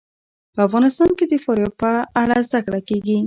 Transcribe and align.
په 0.53 0.59
افغانستان 0.67 1.09
کې 1.17 1.25
د 1.27 1.33
فاریاب 1.43 1.73
په 1.81 1.91
اړه 2.21 2.37
زده 2.49 2.59
کړه 2.65 2.79
کېږي. 2.89 3.17